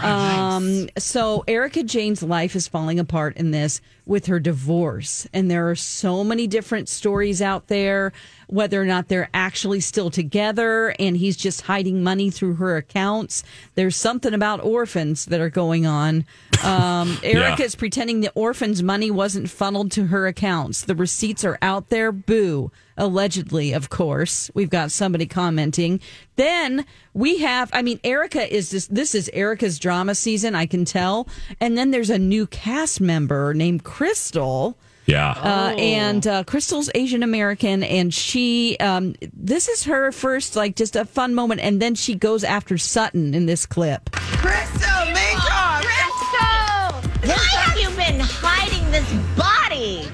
[0.00, 3.80] Um, so Erika Jayne's life is falling apart in this
[4.10, 8.12] with her divorce, and there are so many different stories out there.
[8.48, 13.44] Whether or not they're actually still together, and he's just hiding money through her accounts.
[13.76, 16.24] There's something about orphans that are going on.
[16.64, 17.64] Um, Erika Yeah.
[17.64, 20.82] is pretending the orphans' money wasn't funneled to her accounts.
[20.82, 22.10] The receipts are out there.
[22.10, 22.72] Boo.
[22.96, 24.50] Allegedly, of course.
[24.52, 26.00] We've got somebody commenting.
[26.36, 26.84] Then
[27.14, 31.26] we have, I mean, Erika is this, this is Erika's drama season, I can tell.
[31.60, 34.78] And then there's a new cast member named Crystal.
[35.04, 35.32] Yeah.
[35.32, 40.96] Uh, and uh, Crystal's Asian American, and she, um, this is her first, like, just
[40.96, 41.60] a fun moment.
[41.60, 44.10] And then she goes after Sutton in this clip.
[44.12, 45.84] Crystal, Major!
[45.84, 47.28] Crystal!
[47.28, 50.08] Why have you been hiding this body?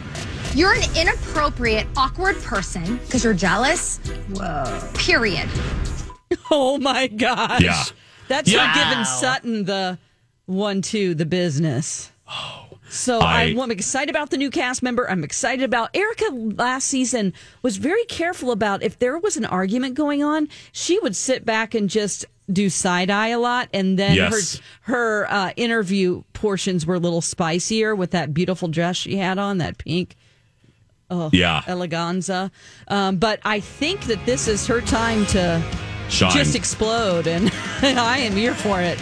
[0.58, 3.98] You're an inappropriate, awkward person because you're jealous.
[4.32, 4.90] Whoa.
[4.94, 5.48] Period.
[6.50, 7.60] Oh my gosh.
[7.60, 7.84] Yeah.
[8.26, 8.64] That's Yeah.
[8.64, 9.96] like giving Sutton the
[10.46, 12.10] one, two, the business.
[12.88, 15.08] So I- I, am excited about the new cast member.
[15.10, 16.30] I'm excited about Erika.
[16.32, 17.32] Last season
[17.62, 21.74] was very careful about if there was an argument going on, she would sit back
[21.74, 24.60] and just do side eye a lot, and then Yes.
[24.82, 29.36] her her uh, interview portions were a little spicier with that beautiful dress she had
[29.38, 30.14] on, that pink.
[31.10, 31.62] Oh, Yeah.
[31.66, 32.52] eleganza.
[32.86, 35.60] Um, but I think that this is her time to
[36.08, 36.30] Shine.
[36.30, 37.50] just explode, and
[37.82, 38.98] I am here for it.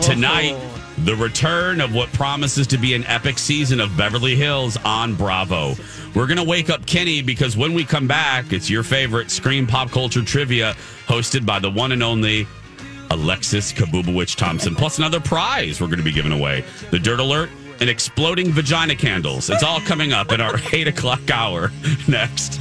[0.00, 0.56] Tonight,
[1.04, 5.74] the return of what promises to be an epic season of Beverly Hills on Bravo.
[6.14, 9.66] We're going to wake up Kenny because when we come back, it's your favorite Scream
[9.66, 10.74] Pop Culture Trivia
[11.06, 12.46] hosted by the one and only
[13.10, 17.50] Alexis Kabubowicz Thompson, plus another prize we're going to be giving away the Dirt Alert
[17.80, 19.50] and exploding vagina candles.
[19.50, 21.72] It's all coming up in our 8 o'clock hour
[22.06, 22.60] next.